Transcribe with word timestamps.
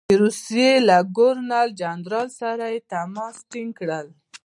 د 0.09 0.11
روسیې 0.23 0.71
له 0.87 0.97
ګورنر 1.17 1.67
جنرال 1.81 2.27
سره 2.39 2.65
یې 2.73 2.79
تماس 2.91 3.35
ټینګ 3.51 3.71
کړ. 3.79 3.89